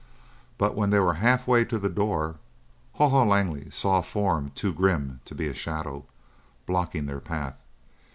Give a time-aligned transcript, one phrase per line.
[0.57, 2.37] But when they were half way to the door
[2.93, 6.05] Haw Haw Langley saw a form too grim to be a shadow,
[6.65, 7.59] blocking their path.